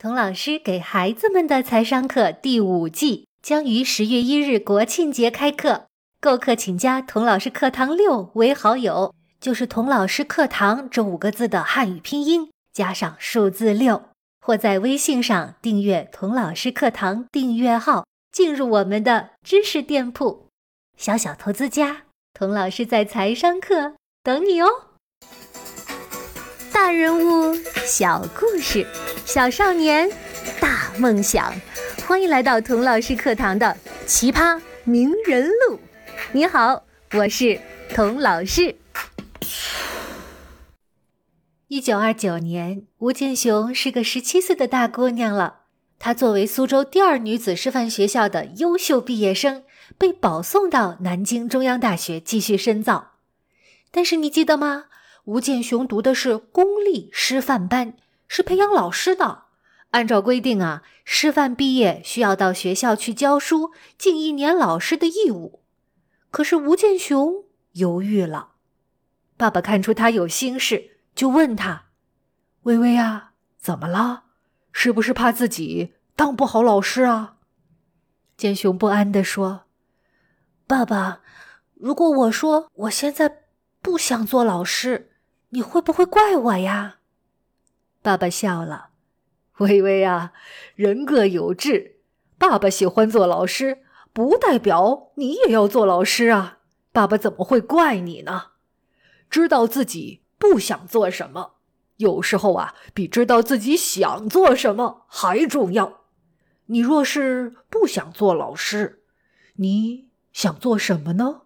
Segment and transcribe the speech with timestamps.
[0.00, 5.86] 童老师给孩子们的财商课第五季将于十月一日国庆节开课。
[6.20, 14.04] 购课请加“童老师课堂六”为好友，就是“童老师课堂”这五个字的汉语拼音加上数字六，
[14.40, 20.46] 或在微信上订阅“童老师课堂”订阅号，进入我们的知识店铺。
[20.96, 22.02] 小小投资家，
[22.32, 24.68] 童老师在财商课等你哦。
[26.72, 27.52] 大人物，
[27.84, 28.86] 小故事。
[29.28, 30.10] 小少年，
[30.58, 31.52] 大梦想，
[32.06, 35.78] 欢迎来到童老师课堂的奇葩名人录。
[36.32, 37.60] 你好，我是
[37.90, 38.74] 童老师。
[41.66, 45.64] 一九二九年，吴建雄是个十七岁的大姑娘了。
[45.98, 49.62] 她作为苏州第二女子师范学校的优秀毕业生，
[49.98, 53.12] 被保送到南京中央大学继续深造。
[53.90, 54.86] 但是你记得吗？
[55.26, 57.92] 吴建雄读的是公立师范班。
[58.28, 59.44] 是培养老师的，
[59.90, 65.62] 按照规定啊，师范毕业需要到学校去教书，尽一年老师的义务。
[66.30, 68.50] 可是吴建雄犹豫了，
[69.38, 71.86] 爸爸看出他有心事，就问他
[72.64, 74.24] ：“微微啊，怎么了？
[74.70, 77.36] 是不是怕自己当不好老师啊？”
[78.36, 79.62] 建雄不安地说
[80.68, 81.22] ：“爸爸，
[81.74, 83.44] 如果我说我现在
[83.80, 85.12] 不想做老师，
[85.48, 86.96] 你会不会怪我呀？”
[88.08, 88.88] 爸爸笑了，
[89.58, 90.32] 微微啊，
[90.74, 91.98] 人各有志。
[92.38, 93.82] 爸爸喜欢做老师，
[94.14, 96.60] 不代表你也要做老师啊。
[96.90, 98.52] 爸爸怎么会怪你呢？
[99.28, 101.56] 知道自己不想做什么，
[101.98, 106.04] 有时候啊，比知道自己想做什么还重要。
[106.68, 109.02] 你若是不想做老师，
[109.56, 111.42] 你想做什么呢？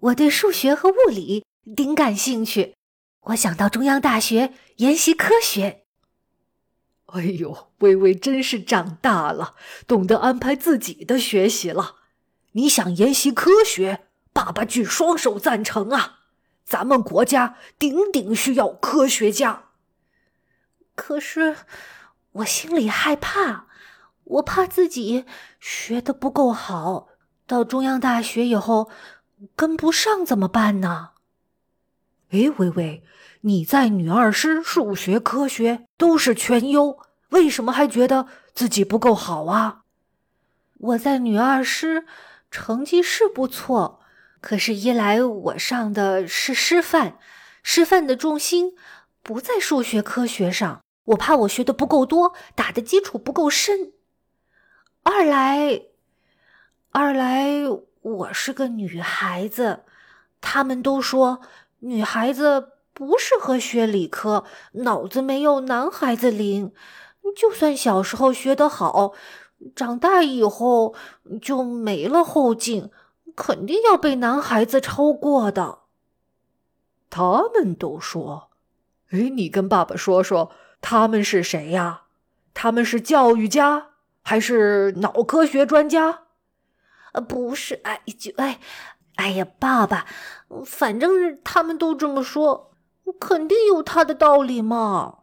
[0.00, 1.44] 我对数学和物理
[1.76, 2.74] 顶感兴趣。
[3.22, 5.84] 我想到中央大学研习科学。
[7.06, 9.54] 哎呦，微微真是长大了，
[9.86, 11.96] 懂得安排自己的学习了。
[12.52, 16.20] 你想研习科学，爸爸举双手赞成啊！
[16.64, 19.70] 咱们国家顶顶需要科学家。
[20.94, 21.56] 可是
[22.32, 23.68] 我心里害怕，
[24.24, 25.24] 我怕自己
[25.58, 27.08] 学的不够好，
[27.46, 28.90] 到中央大学以后
[29.56, 31.12] 跟不上怎么办呢？
[32.30, 33.02] 哎，微微，
[33.40, 36.98] 你在女二师数学、科学都是全优，
[37.30, 39.84] 为什么还觉得自己不够好啊？
[40.78, 42.04] 我在女二师
[42.50, 44.00] 成绩是不错，
[44.42, 47.18] 可是，一来我上的是师范，
[47.62, 48.74] 师范的重心
[49.22, 53.92] 不在数学、科学上，我怕我学的不够多，打的基础不够深；
[55.02, 55.82] 二来，
[56.90, 57.62] 二来
[58.02, 59.84] 我是个女孩子，
[60.42, 61.40] 他们都说。
[61.80, 66.72] 女孩子不适合学理科，脑子没有男孩子灵。
[67.36, 69.12] 就算小时候学得好，
[69.76, 70.94] 长大以后
[71.42, 72.90] 就没了后劲，
[73.36, 75.80] 肯定要被男孩子超过的。
[77.10, 78.50] 他们都说
[79.12, 80.50] ：“哎，你跟爸爸说说，
[80.80, 82.04] 他们是谁呀？
[82.54, 83.90] 他们是教育家
[84.22, 86.24] 还是脑科学专家？”
[87.12, 88.58] 呃，不是，哎，就哎。
[89.18, 90.06] 哎呀，爸爸，
[90.64, 92.70] 反正他们都这么说，
[93.18, 95.18] 肯定有他的道理嘛。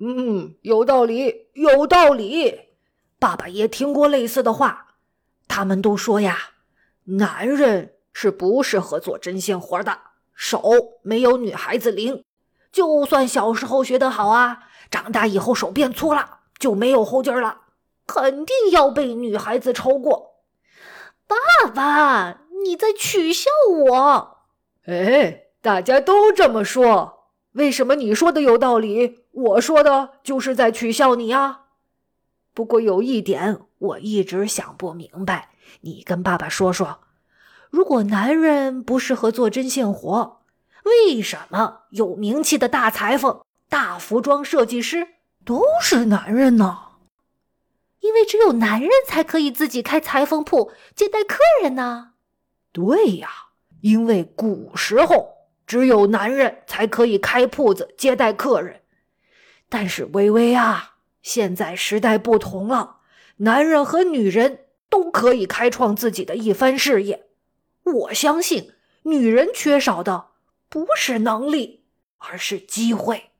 [0.00, 2.70] 嗯，有道理，有道理。
[3.18, 4.94] 爸爸也听过类似的话，
[5.46, 6.38] 他们都说呀，
[7.04, 9.98] 男人是不适合做针线活的，
[10.34, 10.62] 手
[11.02, 12.24] 没有女孩子灵。
[12.72, 17.60] 就算小时候学得好啊，长大以后手变粗了，就没有后劲了，
[18.06, 20.40] 肯定要被女孩子超过。
[21.26, 22.40] 爸爸。
[22.64, 24.38] 你在取笑我？
[24.86, 31.60] 哎，大家都这么说，为什么你说的有道理，我说的就是在取笑你呀？
[32.54, 35.50] 不过有一点我一直想不明白，
[35.82, 37.00] 你跟爸爸说说：
[37.68, 40.40] 如果男人不适合做针线活，
[40.84, 45.08] 为什么有名气的大裁缝、大服装设计师
[45.44, 46.78] 都是男人呢？
[48.00, 52.12] 因为只有男人才可以自己开裁缝铺接待客人呢。
[52.74, 53.28] 对呀，
[53.82, 58.82] 因为古时候只有男人才可以开铺子接待客人。
[59.68, 62.96] 但是微微啊，现在时代不同了，
[63.36, 67.26] 男人和女人都可以开创自己的一番事业。
[67.84, 68.72] 我相信，
[69.04, 70.30] 女人缺少的
[70.68, 71.84] 不是能力，
[72.18, 73.30] 而是机会。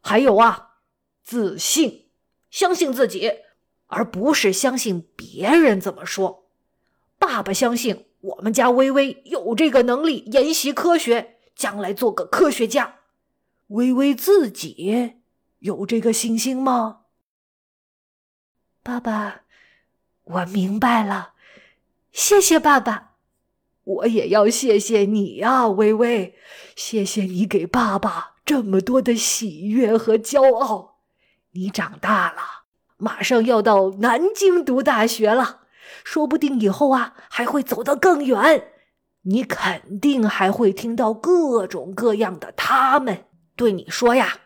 [0.00, 0.76] 还有啊，
[1.24, 2.06] 自信，
[2.52, 3.32] 相信自己，
[3.88, 6.48] 而不是相信别人怎么说。
[7.18, 8.04] 爸爸相信。
[8.26, 12.96] 我们家微微有这个能力研习科学，将来做个科学家。
[13.68, 15.14] 微微自己
[15.60, 17.02] 有这个信心吗？
[18.82, 19.42] 爸爸，
[20.24, 21.34] 我明白了，
[22.10, 23.12] 谢谢爸爸。
[23.84, 26.34] 我也要谢谢你呀，微微，
[26.74, 30.98] 谢谢你给爸爸这么多的喜悦和骄傲。
[31.52, 32.64] 你长大了，
[32.96, 35.65] 马上要到南京读大学了，
[36.04, 38.72] 说不定以后啊还会走得更远。
[39.22, 43.24] 你肯定还会听到各种各样的他们
[43.56, 44.38] 对你说呀，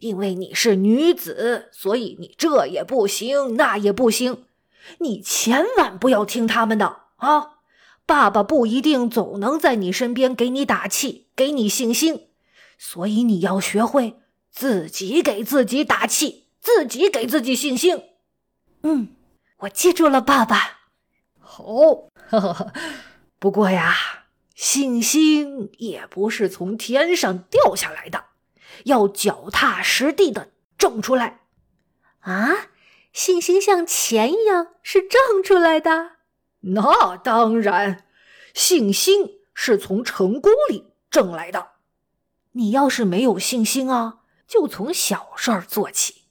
[0.00, 4.44] 因为你是女子，所以你这也不行，那也不行。
[4.98, 7.58] 你千万不要听他们的啊！
[8.06, 12.28] 爸爸不一定总能在你身边给你打气，给你信心，
[12.78, 14.20] 所以你要学会
[14.50, 18.02] 自己给自己打气，自己给自己信心。
[18.82, 19.08] 嗯，
[19.58, 20.77] 我记住了，爸爸。
[21.58, 22.70] 好，
[23.40, 23.92] 不过呀，
[24.54, 28.26] 信心也不是从天上掉下来的，
[28.84, 31.40] 要脚踏实地的挣出来。
[32.20, 32.68] 啊，
[33.12, 36.12] 信心像钱一样是挣出来的。
[36.60, 38.04] 那当然，
[38.54, 41.70] 信心是从成功里挣来的。
[42.52, 46.26] 你要是没有信心啊，就从小事儿做起，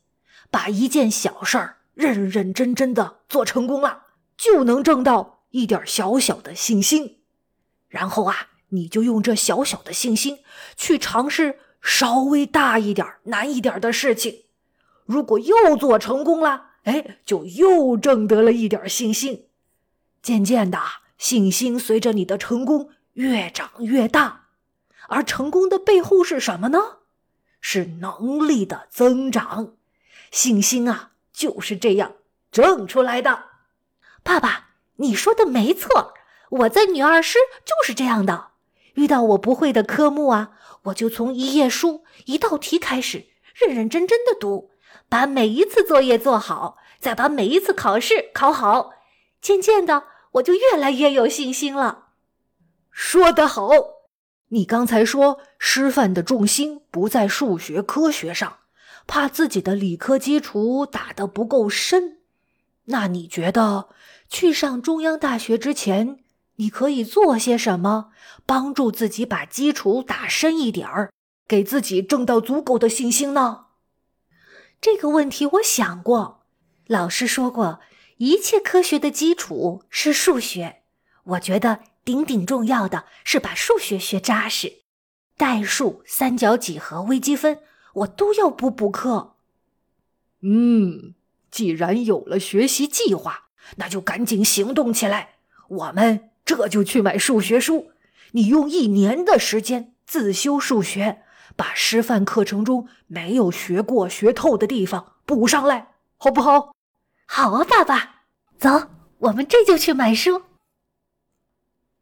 [0.50, 4.07] 把一件小事儿认认真真的做成功了，
[4.38, 7.18] 就能挣到一点小小的信心。
[7.90, 10.40] 然后啊，你就用这小小的信心
[10.76, 14.44] 去尝试稍微大一点、难一点的事情。
[15.06, 19.48] 如果又做成功了，哎，就又挣得了一点信心。
[20.22, 20.80] 渐渐的，
[21.18, 24.48] 信心随着你的成功越长越大，
[25.08, 26.98] 而成功的背后是什么呢？
[27.62, 29.76] 是能力的增长。
[30.30, 32.16] 信心啊，就是这样
[32.52, 33.46] 挣出来的。
[34.28, 36.14] 爸爸，你说的没错，
[36.50, 38.48] 我在女二师就是这样的。
[38.96, 40.52] 遇到我不会的科目啊，
[40.84, 44.72] 我就从一页书、一道题开始，认认真真的读，
[45.08, 48.92] 把每一次作业做好，再把每一次考试考好。
[49.42, 50.04] 渐渐的。
[50.34, 52.10] 我就越来越有信心了。
[52.92, 53.70] 说得好，
[54.50, 58.58] 你刚才说师范的重心不在数学科学上，
[59.08, 62.17] 怕自己的理科基础打得不够深。
[62.90, 63.90] 那你觉得
[64.28, 66.20] 去上中央大学之前，
[66.56, 68.12] 你可以做些什么，
[68.46, 71.12] 帮助自己把基础打深一点儿，
[71.48, 73.66] 给自己挣到足够的信心呢？
[74.82, 76.46] 这个问题我想过，
[76.88, 77.80] 老师说过。
[78.18, 80.82] 一切科学的基础是数学，
[81.24, 84.80] 我觉得顶顶重要的是把数学学扎实。
[85.38, 87.60] 代数、三角几何、微积分，
[87.94, 89.36] 我都要补补课。
[90.42, 91.14] 嗯，
[91.52, 93.46] 既然有了学习计划，
[93.78, 95.36] 那就赶紧行动起来。
[95.70, 97.92] 我们这就去买数学书。
[98.32, 101.24] 你用一年的时间自修数学，
[101.56, 106.74] 把师范课程中没有学过、学透的地方补上来，好不好？
[107.26, 108.24] 好啊，爸爸，
[108.58, 108.90] 走，
[109.20, 110.44] 我们这就去买书。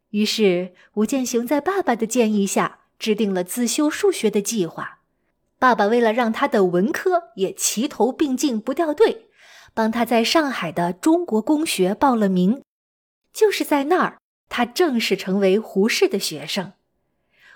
[0.09, 4.99] 于是，吴建雄在爸爸的建议下，制定了自修数学的计划。
[5.57, 9.24] 爸爸为了让他的文科也齐头并进，不掉队，
[9.75, 12.63] 帮他在上海的中国公学报了名。
[13.31, 14.17] 就是在那儿，
[14.49, 16.73] 他正式成为胡适的学生。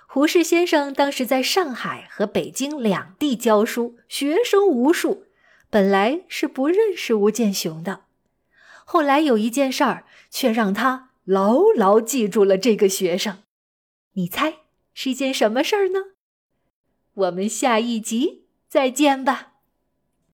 [0.06, 5.24] 胡适先生当时在上海和北京两地教书，学生无数。
[5.70, 8.02] 本来是不认识吴建雄的，
[8.84, 13.38] 后来有一件事儿，却让他牢牢记住了这个学生。
[14.14, 14.54] 你猜
[14.92, 16.00] 是一件什么事儿呢？
[17.14, 19.49] 我们下一集再见吧。